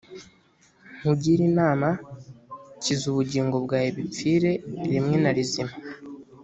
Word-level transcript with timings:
nkugire 0.97 1.41
inama 1.51 1.89
kiza 2.81 3.05
ubugingo 3.11 3.55
bwawe 3.65 3.89
bipfire 3.97 4.51
rimwe 4.89 5.15
na 5.23 5.31
rizima 5.35 5.73